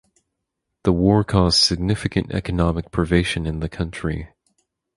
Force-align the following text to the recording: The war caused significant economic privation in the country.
The 0.83 0.91
war 0.93 1.23
caused 1.23 1.59
significant 1.61 2.31
economic 2.31 2.89
privation 2.89 3.45
in 3.45 3.59
the 3.59 3.69
country. 3.69 4.29